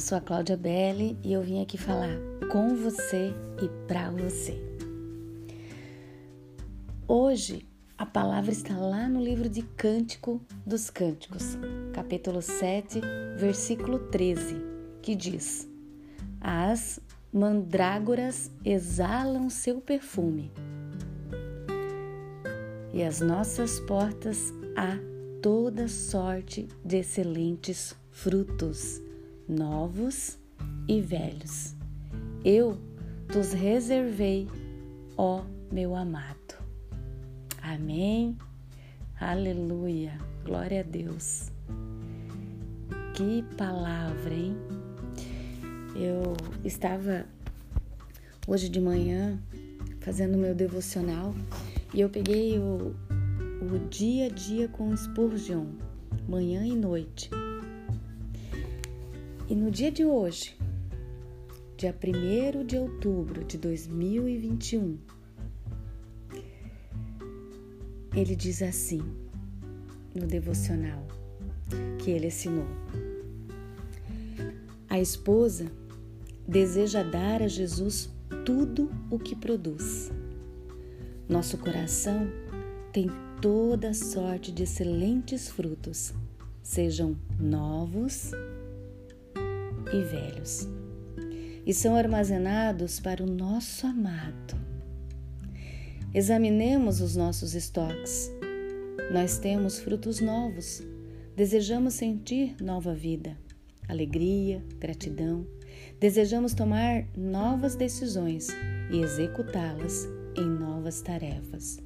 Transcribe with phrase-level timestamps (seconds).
[0.00, 2.08] Eu sou a Cláudia Belli e eu vim aqui falar
[2.50, 4.58] com você e para você.
[7.06, 11.58] Hoje a palavra está lá no livro de Cântico dos Cânticos,
[11.92, 12.98] capítulo 7,
[13.36, 14.56] versículo 13,
[15.02, 15.68] que diz:
[16.40, 16.98] As
[17.30, 20.50] mandrágoras exalam seu perfume
[22.94, 24.96] e as nossas portas há
[25.42, 29.02] toda sorte de excelentes frutos,
[29.50, 30.38] novos
[30.86, 31.74] e velhos.
[32.44, 32.78] Eu
[33.36, 34.48] os reservei,
[35.16, 35.42] ó
[35.72, 36.54] meu amado.
[37.60, 38.36] Amém.
[39.20, 40.16] Aleluia.
[40.44, 41.50] Glória a Deus.
[43.14, 44.56] Que palavra, hein?
[45.94, 47.26] Eu estava
[48.46, 49.38] hoje de manhã
[50.00, 51.34] fazendo meu devocional
[51.92, 52.94] e eu peguei o,
[53.60, 55.66] o dia a dia com Spurgeon,
[56.28, 57.30] manhã e noite.
[59.50, 60.56] E no dia de hoje,
[61.76, 64.96] dia 1 de outubro de 2021,
[68.14, 69.02] ele diz assim
[70.14, 71.04] no devocional
[71.98, 72.68] que ele assinou:
[74.88, 75.66] A esposa
[76.46, 78.08] deseja dar a Jesus
[78.46, 80.12] tudo o que produz.
[81.28, 82.30] Nosso coração
[82.92, 83.08] tem
[83.42, 86.14] toda sorte de excelentes frutos,
[86.62, 88.30] sejam novos
[89.92, 90.68] e velhos,
[91.66, 94.54] e são armazenados para o nosso amado.
[96.12, 98.30] Examinemos os nossos estoques.
[99.12, 100.82] Nós temos frutos novos,
[101.36, 103.36] desejamos sentir nova vida,
[103.88, 105.46] alegria, gratidão,
[105.98, 108.48] desejamos tomar novas decisões
[108.90, 111.78] e executá-las em novas tarefas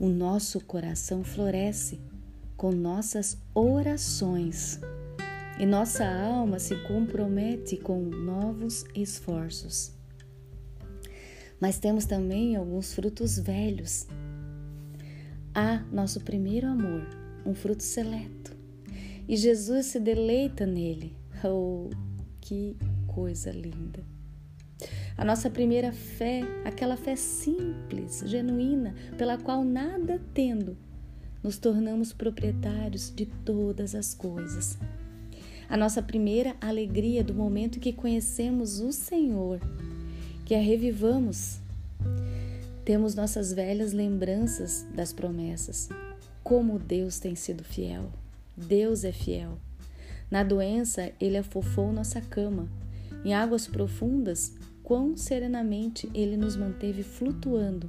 [0.00, 2.00] o nosso coração floresce
[2.56, 4.80] com nossas orações
[5.60, 9.92] e nossa alma se compromete com novos esforços.
[11.60, 14.06] Mas temos também alguns frutos velhos.
[15.54, 17.06] Há nosso primeiro amor,
[17.44, 18.56] um fruto seleto,
[19.28, 21.14] e Jesus se deleita nele.
[21.44, 21.90] Oh,
[22.40, 22.74] que
[23.06, 24.02] coisa linda!
[25.14, 30.78] A nossa primeira fé, aquela fé simples, genuína, pela qual nada tendo,
[31.42, 34.78] nos tornamos proprietários de todas as coisas.
[35.70, 39.60] A nossa primeira alegria do momento que conhecemos o Senhor,
[40.44, 41.60] que a revivamos.
[42.84, 45.88] Temos nossas velhas lembranças das promessas.
[46.42, 48.10] Como Deus tem sido fiel.
[48.56, 49.58] Deus é fiel.
[50.28, 52.68] Na doença, Ele afofou nossa cama.
[53.24, 57.88] Em águas profundas, quão serenamente ele nos manteve flutuando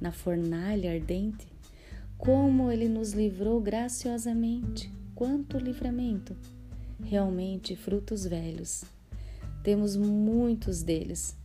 [0.00, 1.46] na fornalha ardente,
[2.16, 4.90] como ele nos livrou graciosamente.
[5.14, 6.34] Quanto livramento!
[7.04, 8.84] Realmente frutos velhos.
[9.62, 11.36] Temos muitos deles,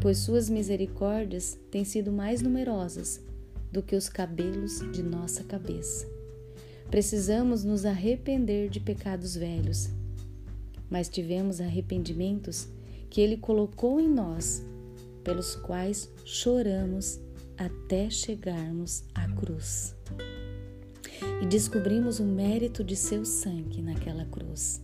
[0.00, 3.20] pois suas misericórdias têm sido mais numerosas
[3.72, 6.06] do que os cabelos de nossa cabeça.
[6.90, 9.88] Precisamos nos arrepender de pecados velhos,
[10.88, 12.68] mas tivemos arrependimentos
[13.10, 14.64] que Ele colocou em nós,
[15.24, 17.18] pelos quais choramos
[17.58, 19.94] até chegarmos à cruz.
[21.42, 24.80] E descobrimos o mérito de seu sangue naquela cruz.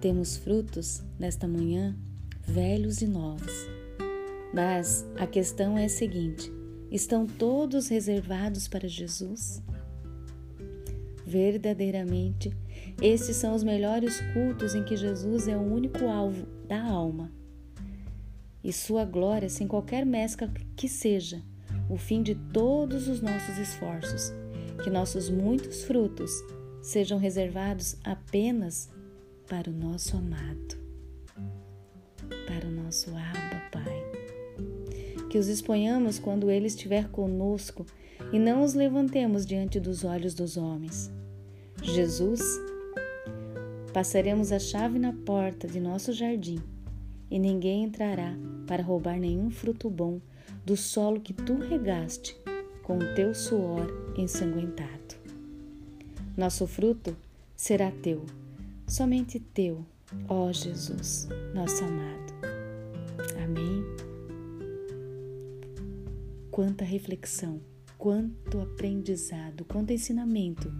[0.00, 1.96] Temos frutos nesta manhã
[2.46, 3.52] velhos e novos.
[4.54, 6.52] Mas a questão é a seguinte:
[6.90, 9.60] estão todos reservados para Jesus?
[11.26, 12.56] Verdadeiramente,
[13.02, 17.30] esses são os melhores cultos em que Jesus é o único alvo da alma.
[18.62, 21.42] E sua glória, sem qualquer mescla que seja,
[21.90, 24.32] o fim de todos os nossos esforços,
[24.82, 26.30] que nossos muitos frutos
[26.80, 28.88] sejam reservados apenas
[29.48, 30.76] para o nosso amado,
[32.46, 35.28] para o nosso Abba Pai.
[35.30, 37.86] Que os exponhamos quando Ele estiver conosco
[38.32, 41.10] e não os levantemos diante dos olhos dos homens.
[41.82, 42.40] Jesus
[43.92, 46.60] Passaremos a chave na porta de nosso jardim,
[47.30, 48.32] e ninguém entrará
[48.66, 50.20] para roubar nenhum fruto bom
[50.64, 52.36] do solo que tu regaste
[52.82, 53.86] com o teu suor
[54.16, 55.16] ensanguentado.
[56.36, 57.16] Nosso fruto
[57.56, 58.24] será teu,
[58.88, 59.86] somente teu,
[60.26, 62.32] ó Jesus, nosso amado.
[63.44, 63.84] Amém.
[66.50, 67.60] Quanta reflexão,
[67.98, 70.72] quanto aprendizado, quanto ensinamento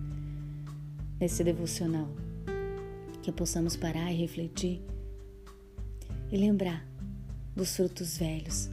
[1.21, 2.09] nesse devocional
[3.23, 4.83] que possamos parar e refletir
[6.33, 6.89] e lembrar
[7.55, 8.71] dos frutos velhos,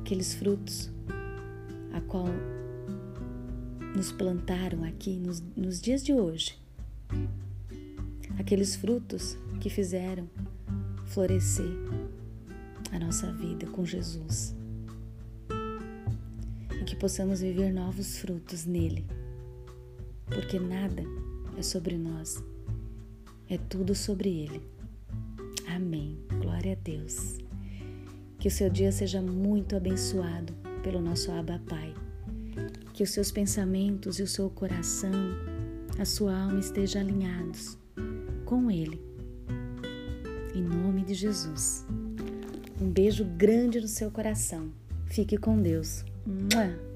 [0.00, 0.90] aqueles frutos
[1.94, 2.26] a qual
[3.96, 6.67] nos plantaram aqui nos, nos dias de hoje,
[8.38, 10.28] aqueles frutos que fizeram
[11.06, 11.70] florescer
[12.92, 14.54] a nossa vida com Jesus.
[16.80, 19.04] E que possamos viver novos frutos nele,
[20.26, 21.02] porque nada
[21.56, 22.42] é sobre nós,
[23.48, 24.62] é tudo sobre ele.
[25.66, 26.18] Amém.
[26.40, 27.38] Glória a Deus.
[28.38, 30.52] Que o seu dia seja muito abençoado
[30.82, 31.94] pelo nosso Abba Pai.
[32.92, 35.12] Que os seus pensamentos e o seu coração,
[35.98, 37.76] a sua alma estejam alinhados
[38.44, 39.02] com Ele.
[40.54, 41.84] Em nome de Jesus.
[42.80, 44.72] Um beijo grande no seu coração.
[45.06, 46.04] Fique com Deus.
[46.24, 46.87] Mua!